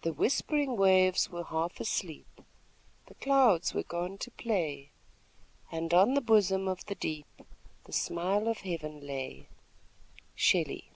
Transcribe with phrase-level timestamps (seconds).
[0.00, 2.40] The whispering waves were half asleep
[3.08, 4.90] The clouds were gone to play,
[5.70, 7.26] And on the bosom of the deep
[7.84, 9.48] The smile of heaven lay.
[10.34, 10.92] Shelley.